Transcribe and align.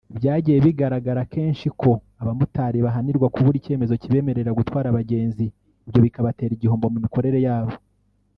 Byagiye 0.17 0.57
bigaragara 0.65 1.21
kenshi 1.33 1.67
ko 1.81 1.91
abamotari 2.21 2.77
bahanirwa 2.85 3.27
kubura 3.33 3.57
icyemezo 3.61 3.93
kibemerera 4.01 4.57
gutwara 4.59 4.85
abagenzi 4.89 5.45
ibyo 5.87 5.99
bikabatera 6.05 6.51
igihombo 6.53 6.85
mu 6.93 6.99
mikorere 7.05 7.37
yabo 7.47 7.73